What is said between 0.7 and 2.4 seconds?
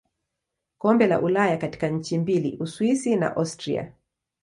Kombe la Ulaya katika nchi